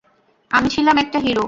আমি 0.51 0.67
ছিলাম 0.69 0.95
একটা 0.97 1.17
হিরো। 1.19 1.39